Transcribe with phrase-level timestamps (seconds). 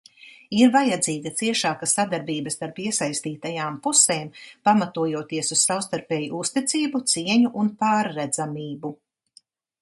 [0.59, 4.31] Ir vajadzīga ciešāka sadarbība starp iesaistītajām pusēm,
[4.69, 8.95] pamatojoties uz savstarpēju uzticību, cieņu un pārredzamību.